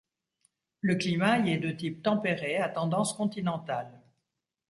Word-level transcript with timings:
Le 0.79 0.95
climat 0.95 1.37
y 1.45 1.51
est 1.51 1.59
de 1.59 1.69
type 1.69 2.01
tempéré, 2.01 2.57
à 2.57 2.69
tendance 2.69 3.13
continentale. 3.13 4.01